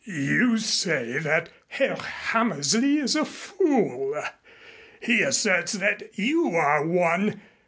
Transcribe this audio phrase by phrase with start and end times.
[0.03, 4.19] "You say that Herr Hammersley is a fool.
[4.99, 7.39] He asserts that you are one.